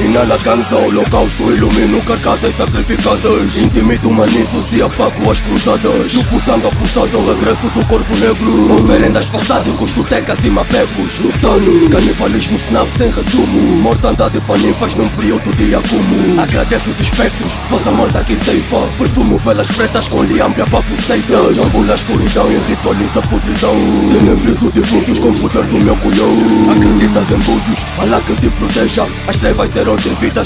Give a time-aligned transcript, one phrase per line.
[0.00, 7.18] Inala cansa, holocausto ilumina carcaças sacrificadas Intimido manito, se apago as cruzadas Chupo sangue apulsado
[7.18, 13.60] ao regresso do corpo negro Oferendas passadas, costutecas e mapecos Insano, canibalismo snaf sem resumo
[13.82, 19.36] Mortandade para ninfas num período de acumo Agradeço os espectros, vossa morte aqui ceifa Perfumo
[19.36, 23.74] velas pretas com liambra para foceitas Jambo na escuridão e ritualiza podridão
[24.12, 26.36] Tenebres o defuntos com o poder do meu colhão
[26.72, 29.89] Acreditas em búzios, Alá que te proteja As trevas serão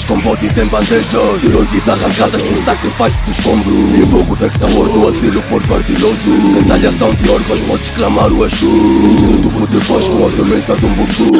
[0.07, 5.61] com bodes em bandeja Tiroides arrancadas no sacrifício do escombro Invoco dectador do asilo por
[5.67, 6.17] partidoso
[6.57, 8.65] Retaliação de órgãos pode exclamar o Exu.
[8.65, 11.31] Instinto voz com a demência de um buçu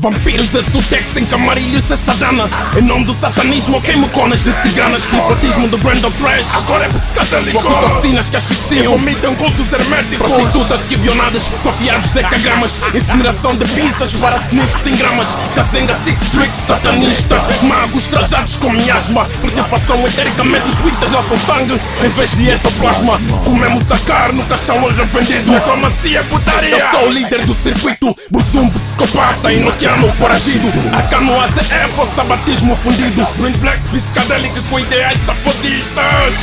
[0.00, 2.48] Vampiros da Sutex em camarilhos e sadana.
[2.76, 5.04] Em nome do satanismo queimo conas de ciganas.
[5.04, 8.96] Clipatismo do brand of trash Agora é psicadélico toxinas que asfixiam.
[8.96, 10.32] Vomitam cultos herméticos.
[10.32, 15.19] Prostitutas quibionadas Confiados decagramas Incineração de pizzas para sniffs em gramas
[15.54, 22.08] Casenga six street satanistas Magos trajados com miasma Preocupação etericamente os já são sangue Em
[22.08, 27.12] vez de etoplasma Comemos a carne, o caixão é revendido Reclamacia, putaria Eu sou o
[27.12, 33.52] líder do circuito Burzum psicopata e noteando foragido A canoa é força batismo fundido Green
[33.58, 36.34] Black psicadélico com ideais safodistas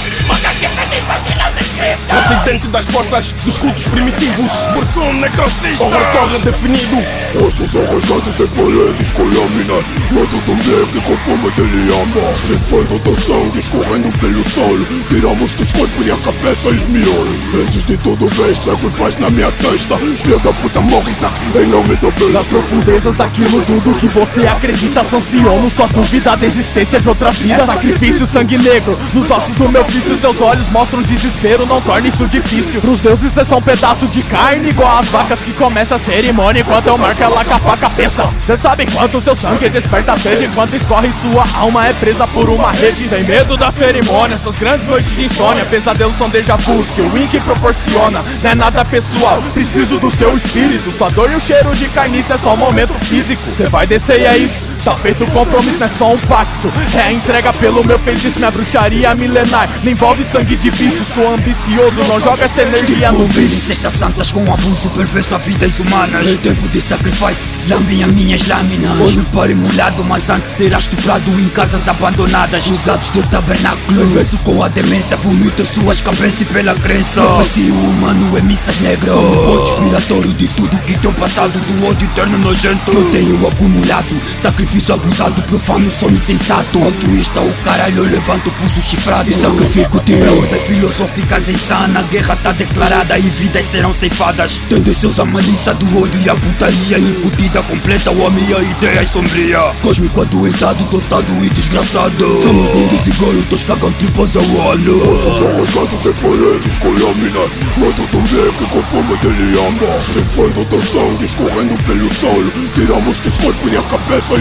[2.07, 6.97] Presidente das forças dos cultos primitivos Burzum necrocista Horror corre definido
[7.41, 8.37] Rostos são rasgados
[8.69, 14.19] em paredes com lâminas Mas também que com fome de liamba Estrifando teu sangue escorrendo
[14.19, 19.29] pelo solo Tiramos dos corpos e a cabeça esmiolo Antes de tudo vês, sacrifício na
[19.29, 21.15] minha testa Filho da puta morre
[21.55, 26.45] em nome do bem Nas profundezas daquilo tudo que você acredita Sanciono sua dúvida da
[26.45, 27.53] existência de outra vida.
[27.53, 32.09] É sacrifício, sangue negro Nos ossos do meu vício Seus olhos mostram desespero Não torne
[32.09, 32.81] isso difícil.
[32.81, 36.87] Pros deuses são um pedaço de carne Igual as vacas que começa a cerimônia Enquanto
[36.87, 38.23] eu marco ela com a pensa.
[38.45, 42.71] Cê sabe quanto seu sangue desperta sede Enquanto escorre sua alma é presa por uma
[42.71, 43.07] rede.
[43.07, 47.13] Sem medo da cerimônia Essas grandes noites de insônia Pesadelos são déjà vus que o
[47.13, 50.91] Wink proporciona Não é nada pessoal Preciso do seu espírito.
[50.91, 53.43] Sua dor e o cheiro de carniça é só um momento físico.
[53.55, 56.71] Cê vai descer e é isso Tá feito o compromisso, não é só um pacto.
[56.95, 59.67] É a entrega pelo meu feitiço, minha bruxaria milenar.
[59.83, 64.31] Não envolve sangue de bicho, sou ambicioso Não joga essa energia no vídeo Cestas santas
[64.31, 66.33] com abuso perverso a vidas humanas.
[66.33, 68.97] É tempo de sacrifício, lambem as minhas lâminas.
[69.01, 73.99] Olho para emulado, mas antes será estuprado Em casas abandonadas, usados de tabernáculo.
[73.99, 77.21] Perverso com a demência, vomita suas cabeças e pela crença.
[77.23, 79.11] Vazio humano é missas negras.
[79.11, 82.89] Como expiratório de tudo que teu passado Do ódio eterno nojento.
[82.89, 86.83] Que eu tenho acumulado, sacrifício Sacrifício abusado, profano, sou insensato.
[86.83, 89.29] Altruísta, o caralho, eu levanto o pulso chifrado.
[89.29, 94.61] E sacrifico-te É ordem filosóficas insana A guerra tá declarada e vidas serão ceifadas.
[94.69, 99.05] Tendenciosa malícia do ódio e a putaria Incutida, completa, o homem e a ideia é
[99.05, 99.59] sombria.
[99.81, 102.37] Cósmico adoentado, dotado e desgraçado.
[102.37, 104.97] Somos grandes e garotos cagam tripas ao olho
[105.37, 107.51] são rasgados em paredes com lâminas?
[107.77, 113.17] Mas eu também que com fome de liamba Refando teu sangue escorrendo pelo solo Tiramos
[113.19, 114.33] teus corpos e a cabeça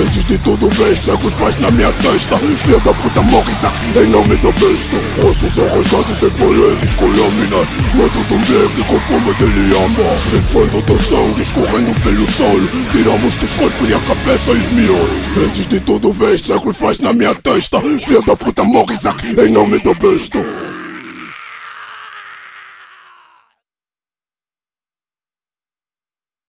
[0.00, 2.38] Antes de tudo vês, sacrifício na minha testa.
[2.38, 3.52] Filha da puta morre
[3.94, 8.84] em nome do besta Rostos são rasgados em paredes com lâminas Mas eu também que
[8.84, 14.00] com fome de liamba Refando teu sangue escorrendo pelo solo Tiramos teus corpos e a
[14.00, 15.08] cabeça esmiou
[15.44, 17.80] Antes de tudo vês, sacrifício na minha testa.
[17.80, 18.96] Filha da puta morre
[19.38, 20.71] em nome do besta